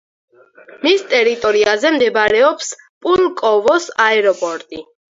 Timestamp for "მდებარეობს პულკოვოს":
1.99-3.91